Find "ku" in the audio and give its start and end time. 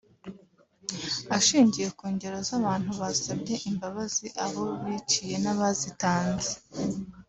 1.97-2.05